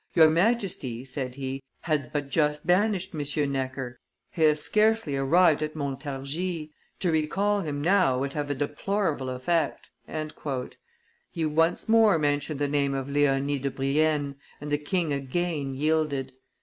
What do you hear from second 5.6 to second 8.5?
at Montargis; to recall him now would have